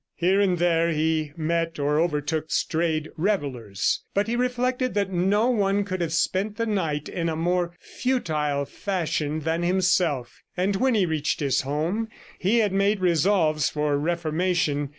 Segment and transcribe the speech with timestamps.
[0.15, 5.83] Here and there he met or overtook strayed revellers, but he reflected that no one
[5.83, 11.05] could have spent the night in a more futile fashion than himself; and when he
[11.05, 12.07] reached his home
[12.39, 14.89] he had made resolves for reformation.